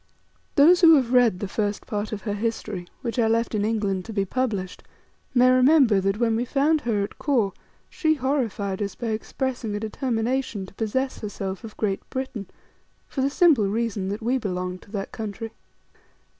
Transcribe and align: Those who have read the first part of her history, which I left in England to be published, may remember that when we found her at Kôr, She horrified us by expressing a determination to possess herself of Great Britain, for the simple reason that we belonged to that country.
Those 0.55 0.81
who 0.81 0.95
have 0.95 1.13
read 1.13 1.37
the 1.41 1.47
first 1.47 1.85
part 1.85 2.11
of 2.11 2.23
her 2.23 2.33
history, 2.33 2.87
which 3.03 3.19
I 3.19 3.27
left 3.27 3.53
in 3.53 3.63
England 3.63 4.03
to 4.05 4.13
be 4.13 4.25
published, 4.25 4.81
may 5.35 5.51
remember 5.51 6.01
that 6.01 6.17
when 6.17 6.35
we 6.35 6.43
found 6.43 6.81
her 6.81 7.03
at 7.03 7.19
Kôr, 7.19 7.53
She 7.87 8.15
horrified 8.15 8.81
us 8.81 8.95
by 8.95 9.09
expressing 9.09 9.75
a 9.75 9.79
determination 9.79 10.65
to 10.65 10.73
possess 10.73 11.19
herself 11.19 11.63
of 11.63 11.77
Great 11.77 12.01
Britain, 12.09 12.47
for 13.07 13.21
the 13.21 13.29
simple 13.29 13.67
reason 13.67 14.09
that 14.09 14.23
we 14.23 14.39
belonged 14.39 14.81
to 14.81 14.91
that 14.91 15.11
country. 15.11 15.51